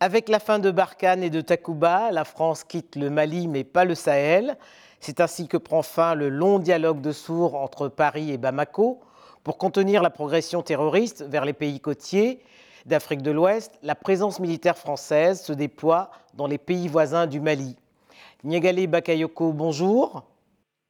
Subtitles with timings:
[0.00, 3.84] Avec la fin de Barkhane et de Takuba, la France quitte le Mali mais pas
[3.84, 4.56] le Sahel.
[5.00, 9.00] C'est ainsi que prend fin le long dialogue de sourds entre Paris et Bamako.
[9.42, 12.40] Pour contenir la progression terroriste vers les pays côtiers
[12.86, 17.74] d'Afrique de l'Ouest, la présence militaire française se déploie dans les pays voisins du Mali.
[18.44, 20.22] Niagale Bakayoko, bonjour.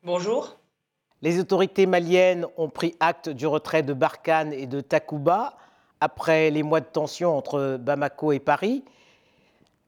[0.03, 0.59] Bonjour.
[1.23, 5.55] Les autorités maliennes ont pris acte du retrait de Barkhane et de Takuba
[5.99, 8.85] après les mois de tension entre Bamako et Paris.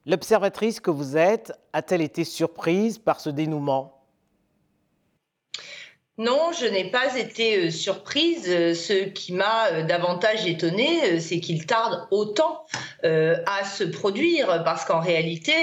[0.06, 4.00] L'observatrice que vous êtes a-t-elle été surprise par ce dénouement?
[6.20, 8.44] Non, je n'ai pas été euh, surprise.
[8.46, 12.66] Euh, ce qui m'a euh, davantage étonnée, c'est qu'il tarde autant
[13.02, 15.54] à se produire, parce qu'en réalité,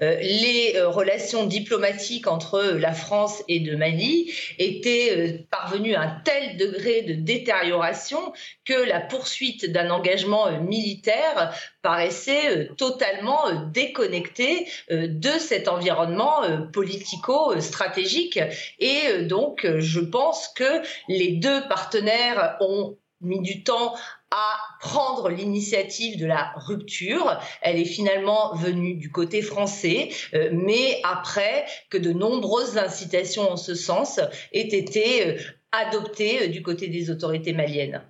[0.00, 7.02] les relations diplomatiques entre la France et de Mali étaient parvenues à un tel degré
[7.02, 8.32] de détérioration
[8.64, 11.52] que la poursuite d'un engagement militaire
[11.84, 16.40] paraissait totalement déconnecté de cet environnement
[16.72, 18.40] politico-stratégique.
[18.80, 23.94] Et donc, je pense que les deux partenaires ont mis du temps
[24.30, 27.38] à prendre l'initiative de la rupture.
[27.62, 33.56] Elle est finalement venue du côté français, euh, mais après que de nombreuses incitations en
[33.56, 34.20] ce sens
[34.52, 35.38] aient été euh,
[35.72, 38.02] adoptées euh, du côté des autorités maliennes.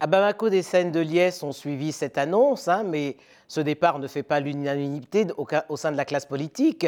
[0.00, 3.16] À Bamako, des scènes de liesse ont suivi cette annonce, hein, mais
[3.48, 6.86] ce départ ne fait pas l'unanimité au, sein de la classe politique.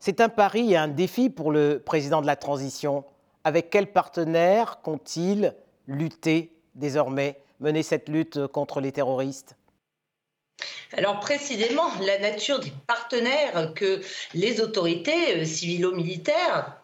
[0.00, 3.04] C'est un pari et un défi pour le président de la transition.
[3.44, 5.54] Avec quels partenaires compte-t-il
[5.88, 9.56] lutter désormais, mener cette lutte contre les terroristes?
[10.92, 14.00] Alors précisément, la nature des partenaires que
[14.34, 16.82] les autorités euh, civilo-militaires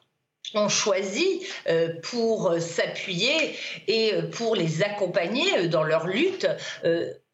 [0.56, 3.56] ont choisi euh, pour s'appuyer
[3.88, 6.46] et euh, pour les accompagner dans leur lutte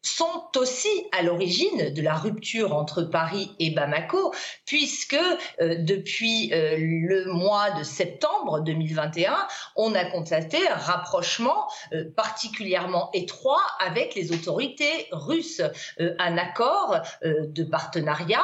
[0.01, 4.33] sont aussi à l'origine de la rupture entre Paris et Bamako,
[4.65, 5.17] puisque
[5.61, 9.35] euh, depuis euh, le mois de septembre 2021,
[9.75, 15.61] on a constaté un rapprochement euh, particulièrement étroit avec les autorités russes.
[15.99, 18.43] un accord de partenariat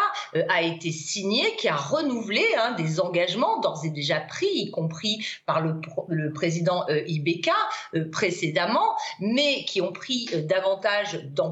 [0.50, 5.26] a été signé qui a renouvelé hein, des engagements d'ores et déjà pris, y compris
[5.46, 7.56] par le, le président Ibeka
[8.12, 11.47] précédemment, mais qui ont pris davantage dans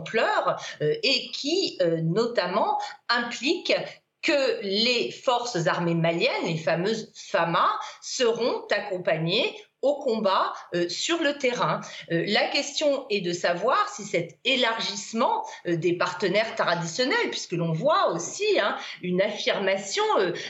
[0.82, 2.80] euh, et qui euh, notamment
[3.10, 3.74] implique
[4.22, 7.70] que les forces armées maliennes, les fameuses FAMA,
[8.02, 9.56] seront accompagnées
[9.86, 11.80] au combat euh, sur le terrain.
[12.12, 17.72] Euh, la question est de savoir si cet élargissement euh, des partenaires traditionnels, puisque l'on
[17.72, 20.04] voit aussi hein, une affirmation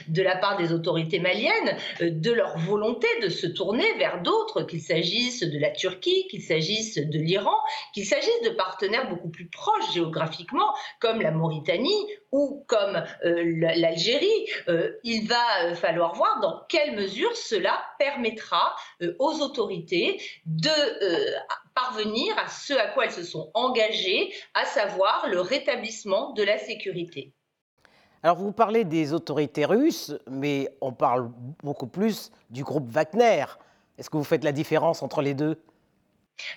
[0.08, 4.82] de la part des autorités maliennes de leur volonté de se tourner vers d'autres, qu'il
[4.82, 7.58] s'agisse de la Turquie, qu'il s'agisse de l'Iran,
[7.94, 14.48] qu'il s'agisse de partenaires beaucoup plus proches géographiquement, comme la Mauritanie ou comme l'Algérie.
[15.04, 18.76] il va falloir voir dans quelle mesure cela permettra
[19.20, 21.32] aux autorités de euh,
[21.74, 26.58] parvenir à ce à quoi elles se sont engagées, à savoir le rétablissement de la
[26.58, 27.34] sécurité.
[28.24, 31.32] Alors vous parlez des autorités russes, mais on parle
[31.64, 33.46] beaucoup plus du groupe Wagner.
[33.98, 35.62] Est-ce que vous faites la différence entre les deux?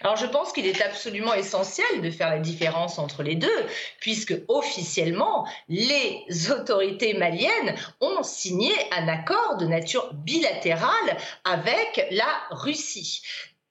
[0.00, 3.66] Alors je pense qu'il est absolument essentiel de faire la différence entre les deux,
[4.00, 13.22] puisque officiellement, les autorités maliennes ont signé un accord de nature bilatérale avec la Russie.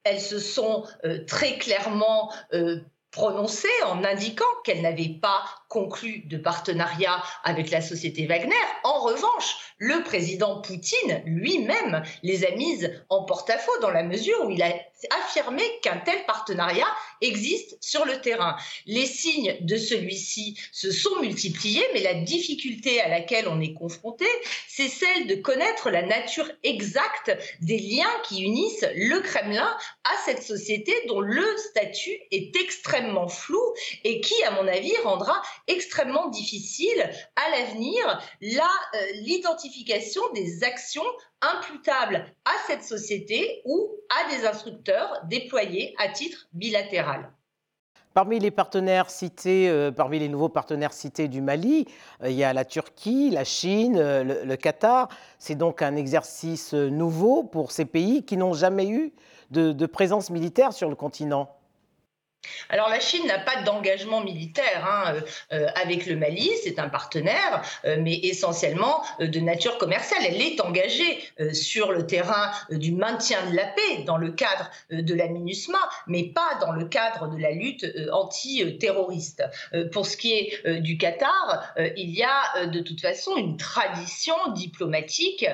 [0.04, 2.80] Elles se sont euh, très clairement euh,
[3.12, 8.56] prononcées en indiquant qu'elles n'avaient pas conclu de partenariat avec la société Wagner.
[8.84, 14.50] En revanche, le président Poutine lui-même les a mises en porte-à-faux dans la mesure où
[14.50, 14.74] il a
[15.22, 16.88] affirmé qu'un tel partenariat
[17.22, 18.56] existe sur le terrain.
[18.86, 24.26] Les signes de celui-ci se sont multipliés, mais la difficulté à laquelle on est confronté,
[24.68, 30.42] c'est celle de connaître la nature exacte des liens qui unissent le Kremlin à cette
[30.42, 33.62] société dont le statut est extrêmement flou
[34.04, 41.04] et qui, à mon avis, rendra extrêmement difficile à l'avenir euh, l'identification des actions
[41.42, 47.32] imputables à cette société ou à des instructeurs déployés à titre bilatéral.
[48.14, 51.86] Parmi les partenaires cités, euh, parmi les nouveaux partenaires cités du Mali,
[52.24, 55.10] euh, il y a la Turquie, la Chine, le, Qatar.
[55.38, 59.14] C'est donc un exercice nouveau pour ces pays qui n'ont jamais eu
[59.52, 61.57] de présence militaire sur le continent.
[62.70, 65.22] Alors la Chine n'a pas d'engagement militaire hein, euh,
[65.54, 70.22] euh, avec le Mali, c'est un partenaire, euh, mais essentiellement de nature commerciale.
[70.28, 71.20] Elle est engagée
[71.54, 75.78] sur le terrain du maintien de la paix dans le cadre de la MINUSMA,
[76.08, 79.44] mais pas dans le cadre de la lutte anti-terroriste.
[79.92, 85.46] pour ce qui est du Qatar, il y a de toute façon une tradition diplomatique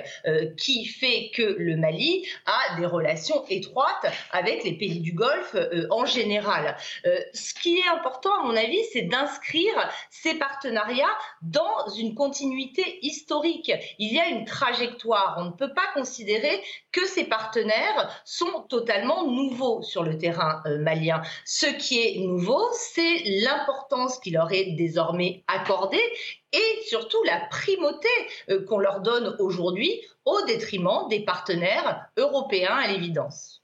[0.57, 5.55] qui fait que le Mali a des relations étroites avec les pays du Golfe
[5.89, 6.75] en général.
[7.05, 12.99] Euh, ce qui est important, à mon avis, c'est d'inscrire ces partenariats dans une continuité
[13.01, 13.71] historique.
[13.99, 15.35] Il y a une trajectoire.
[15.39, 20.77] On ne peut pas considérer que ces partenaires sont totalement nouveaux sur le terrain euh,
[20.79, 21.21] malien.
[21.45, 26.03] Ce qui est nouveau, c'est l'importance qui leur est désormais accordée
[26.51, 28.07] et surtout la primauté
[28.49, 33.62] euh, qu'on leur donne aujourd'hui au détriment des partenaires européens à l'évidence.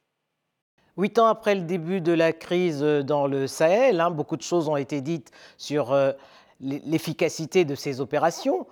[0.99, 4.67] Huit ans après le début de la crise dans le Sahel, hein, beaucoup de choses
[4.67, 6.11] ont été dites sur euh,
[6.59, 8.67] l'efficacité de ces opérations.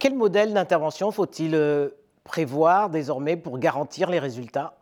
[0.00, 1.90] Quel modèle d'intervention faut-il euh,
[2.24, 4.76] prévoir désormais pour garantir les résultats?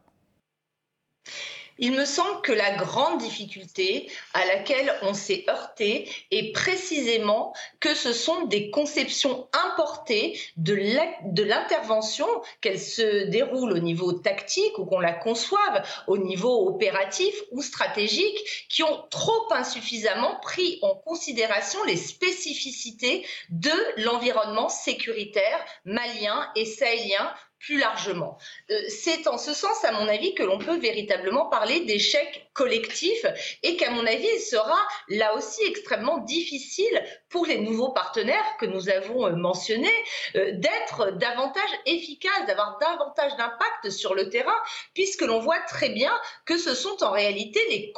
[1.78, 7.94] Il me semble que la grande difficulté à laquelle on s'est heurté est précisément que
[7.94, 12.26] ce sont des conceptions importées de l'intervention,
[12.60, 18.66] qu'elle se déroule au niveau tactique ou qu'on la conçoive au niveau opératif ou stratégique,
[18.68, 23.72] qui ont trop insuffisamment pris en considération les spécificités de
[24.02, 28.38] l'environnement sécuritaire malien et sahélien plus largement.
[28.70, 33.24] Euh, c'est en ce sens, à mon avis, que l'on peut véritablement parler d'échec collectif
[33.62, 38.66] et qu'à mon avis, il sera là aussi extrêmement difficile pour les nouveaux partenaires que
[38.66, 39.88] nous avons euh, mentionnés
[40.34, 44.56] euh, d'être davantage efficaces, d'avoir davantage d'impact sur le terrain,
[44.94, 46.12] puisque l'on voit très bien
[46.46, 47.92] que ce sont en réalité les,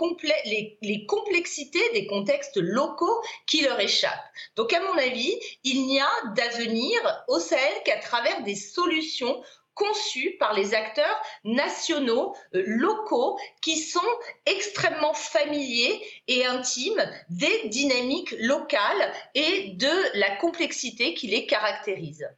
[0.45, 4.13] les, les complexités des contextes locaux qui leur échappent.
[4.57, 9.41] Donc, à mon avis, il n'y a d'avenir au Sahel qu'à travers des solutions
[9.79, 14.01] conçus par les acteurs nationaux, euh, locaux, qui sont
[14.45, 22.29] extrêmement familiers et intimes des dynamiques locales et de la complexité qui les caractérise.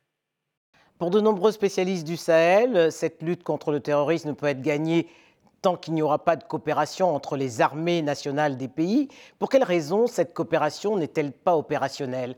[0.98, 5.08] Pour de nombreux spécialistes du Sahel, cette lutte contre le terrorisme ne peut être gagnée
[5.62, 9.08] tant qu'il n'y aura pas de coopération entre les armées nationales des pays.
[9.38, 12.36] Pour quelles raisons cette coopération n'est-elle pas opérationnelle?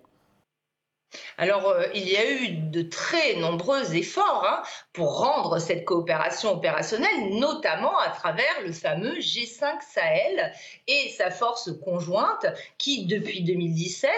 [1.38, 4.62] Alors, euh, il y a eu de très nombreux efforts hein,
[4.92, 10.52] pour rendre cette coopération opérationnelle, notamment à travers le fameux G5 Sahel
[10.86, 12.46] et sa force conjointe
[12.78, 14.10] qui, depuis 2017,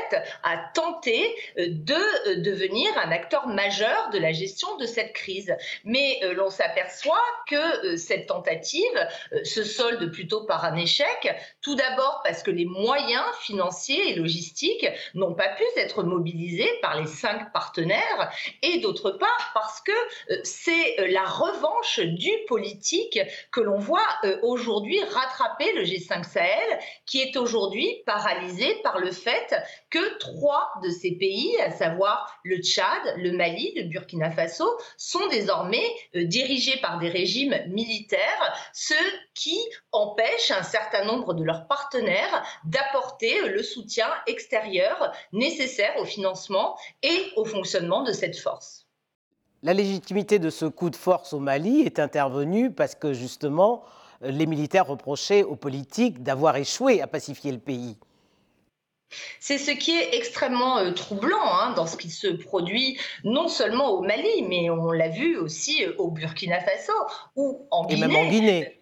[0.42, 5.54] a tenté euh, de euh, devenir un acteur majeur de la gestion de cette crise.
[5.84, 9.08] Mais l'on s'aperçoit que cette tentative
[9.44, 14.86] se solde plutôt par un échec, tout d'abord parce que les moyens financiers et logistiques
[15.14, 19.90] n'ont pas pu être mobilisés par les cinq partenaires, et d'autre part parce que
[20.30, 23.18] euh, c'est euh, la revanche du politique
[23.50, 29.12] que l'on voit euh, aujourd'hui rattraper le G5 Sahel, qui est aujourd'hui paralysé par le
[29.12, 29.54] fait
[29.88, 35.26] que trois de ces pays, à savoir le Tchad, le Mali, le Burkina Faso, sont
[35.28, 38.94] désormais dirigés par des régimes militaires, ce
[39.32, 39.58] qui
[39.90, 47.32] empêche un certain nombre de leurs partenaires d'apporter le soutien extérieur nécessaire au financement et
[47.36, 48.86] au fonctionnement de cette force.
[49.62, 53.82] La légitimité de ce coup de force au Mali est intervenue parce que justement,
[54.20, 57.96] les militaires reprochaient aux politiques d'avoir échoué à pacifier le pays.
[59.40, 63.90] C'est ce qui est extrêmement euh, troublant hein, dans ce qui se produit non seulement
[63.90, 66.92] au Mali, mais on l'a vu aussi euh, au Burkina Faso
[67.36, 68.02] ou en Guinée.
[68.02, 68.80] Et même en Guinée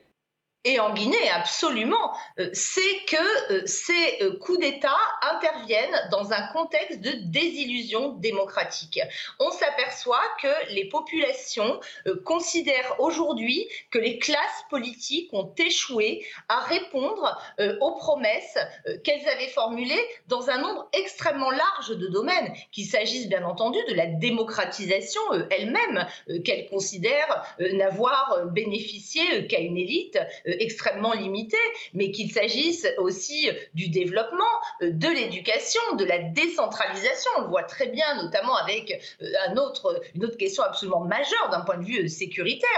[0.65, 6.43] et en Guinée, absolument, euh, c'est que euh, ces euh, coups d'État interviennent dans un
[6.53, 9.01] contexte de désillusion démocratique.
[9.41, 9.92] On s'aperçoit
[10.41, 11.81] que les populations
[12.25, 17.39] considèrent aujourd'hui que les classes politiques ont échoué à répondre
[17.81, 18.59] aux promesses
[19.05, 23.95] qu'elles avaient formulées dans un nombre extrêmement large de domaines, qu'il s'agisse bien entendu de
[23.95, 26.07] la démocratisation elle-même,
[26.45, 30.17] qu'elles considèrent n'avoir bénéficié qu'à une élite
[30.47, 31.57] euh, extrêmement limité,
[31.95, 34.45] mais qu'il s'agisse aussi du développement,
[34.83, 37.31] euh, de l'éducation, de la décentralisation.
[37.39, 41.49] On le voit très bien, notamment avec euh, un autre, une autre question absolument majeure
[41.51, 42.69] d'un point de vue sécuritaire,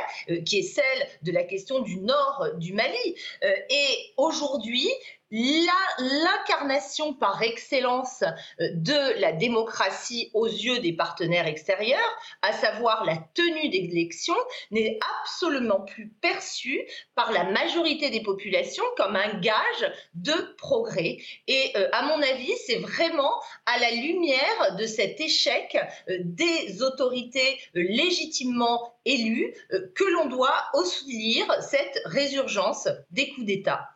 [0.45, 3.17] qui est celle de la question du nord du Mali.
[3.43, 4.91] Et aujourd'hui,
[5.35, 8.23] l'incarnation par excellence
[8.61, 11.99] euh, de la démocratie aux yeux des partenaires extérieurs,
[12.43, 14.37] à savoir la tenue d'élections,
[14.71, 16.83] n'est absolument plus perçue
[17.17, 21.19] par la majorité des populations comme un gage de progrès.
[21.49, 23.33] Et euh, à mon avis, c'est vraiment
[23.67, 25.77] à la lumière de cet échec
[26.09, 29.53] euh, des autorités légitimement élues
[29.95, 33.94] que l'on doit aussi lire cette résurgence des coups d'État.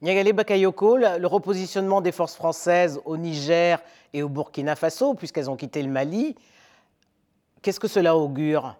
[0.00, 5.56] Niagale Bakayoko, le repositionnement des forces françaises au Niger et au Burkina Faso, puisqu'elles ont
[5.56, 6.36] quitté le Mali,
[7.62, 8.76] qu'est-ce que cela augure?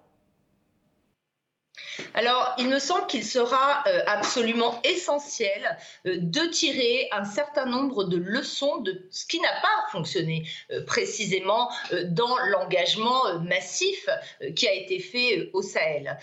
[2.15, 8.05] Alors, il me semble qu'il sera euh, absolument essentiel euh, de tirer un certain nombre
[8.05, 11.71] de leçons de ce qui n'a pas fonctionné euh, précisément
[12.05, 14.09] dans l'engagement massif
[14.55, 16.19] qui a été fait au Sahel.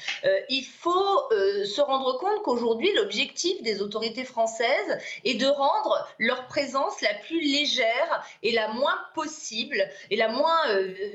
[0.50, 7.02] il faut se rendre compte qu'aujourd'hui, l'objectif des autorités françaises est de rendre leur présence
[7.02, 10.62] la plus légère et la moins possible et la moins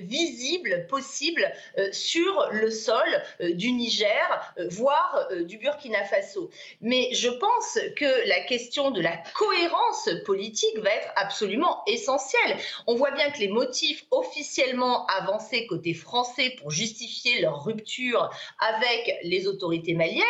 [0.00, 1.50] visible possible
[1.92, 6.50] sur le sol du Niger euh, voire euh, du Burkina Faso.
[6.80, 12.56] Mais je pense que la question de la cohérence politique va être absolument essentielle.
[12.86, 19.18] On voit bien que les motifs officiellement avancés côté français pour justifier leur rupture avec
[19.22, 20.24] les autorités maliennes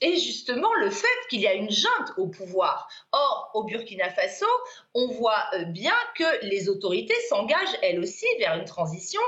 [0.00, 2.88] est justement le fait qu'il y a une junte au pouvoir.
[3.12, 4.46] Or, au Burkina Faso,
[4.94, 9.20] on voit euh, bien que les autorités s'engagent elles aussi vers une transition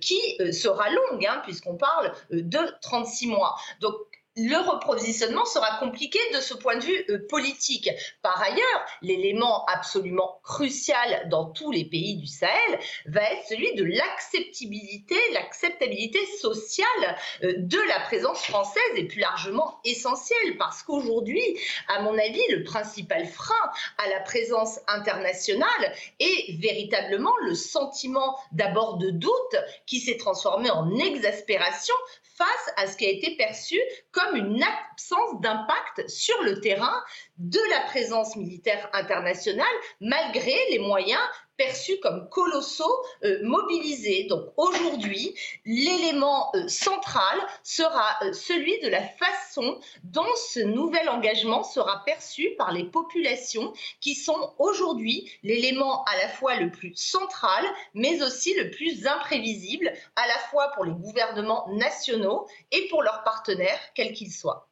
[0.00, 0.18] qui
[0.52, 3.56] sera longue, hein, puisqu'on parle de 36 mois.
[3.80, 3.94] Donc,
[4.36, 7.88] le repositionnement sera compliqué de ce point de vue euh, politique.
[8.20, 13.84] Par ailleurs, l'élément absolument crucial dans tous les pays du Sahel va être celui de
[13.84, 22.02] l'acceptabilité, l'acceptabilité sociale euh, de la présence française et plus largement essentielle parce qu'aujourd'hui, à
[22.02, 23.54] mon avis, le principal frein
[23.98, 30.90] à la présence internationale est véritablement le sentiment d'abord de doute qui s'est transformé en
[30.96, 31.94] exaspération
[32.36, 37.02] face à ce qui a été perçu comme une absence d'impact sur le terrain
[37.38, 39.66] de la présence militaire internationale,
[40.00, 41.22] malgré les moyens
[41.56, 44.24] perçus comme colossaux euh, mobilisés.
[44.24, 45.34] Donc aujourd'hui,
[45.64, 52.54] l'élément euh, central sera euh, celui de la façon dont ce nouvel engagement sera perçu
[52.58, 58.54] par les populations qui sont aujourd'hui l'élément à la fois le plus central, mais aussi
[58.54, 64.12] le plus imprévisible, à la fois pour les gouvernements nationaux et pour leurs partenaires, quels
[64.12, 64.68] qu'ils soient.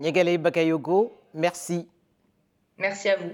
[0.00, 1.88] Nyagale Bakayogo, merci.
[2.76, 3.32] Merci à vous.